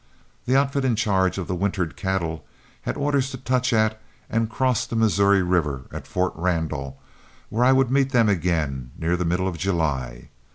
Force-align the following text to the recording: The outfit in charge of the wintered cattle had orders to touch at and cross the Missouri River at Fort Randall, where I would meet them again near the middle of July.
The 0.47 0.55
outfit 0.55 0.83
in 0.83 0.95
charge 0.95 1.37
of 1.37 1.45
the 1.45 1.53
wintered 1.53 1.95
cattle 1.95 2.43
had 2.81 2.97
orders 2.97 3.29
to 3.29 3.37
touch 3.37 3.71
at 3.71 4.01
and 4.31 4.49
cross 4.49 4.87
the 4.87 4.95
Missouri 4.95 5.43
River 5.43 5.83
at 5.91 6.07
Fort 6.07 6.33
Randall, 6.35 6.99
where 7.49 7.63
I 7.65 7.71
would 7.71 7.91
meet 7.91 8.09
them 8.11 8.27
again 8.27 8.89
near 8.97 9.15
the 9.15 9.25
middle 9.25 9.47
of 9.47 9.59
July. 9.59 10.29